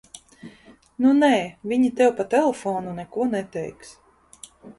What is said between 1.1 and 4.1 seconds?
nē, viņi tev pa telefonu neko neteiks.